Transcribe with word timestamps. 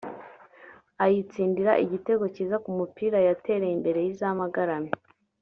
ayitsindira 1.03 1.71
igitego 1.85 2.23
cyiza 2.33 2.57
ku 2.63 2.69
mupira 2.77 3.17
yatereye 3.27 3.73
imbere 3.77 3.99
y’izamu 4.05 4.41
agaramye 4.47 4.93